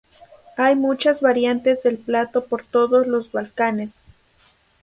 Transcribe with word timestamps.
Hay 0.57 0.75
muchas 0.75 1.21
variantes 1.21 1.83
del 1.83 1.99
plato 1.99 2.45
por 2.45 2.63
todos 2.65 3.05
los 3.05 3.31
Balcanes. 3.31 3.99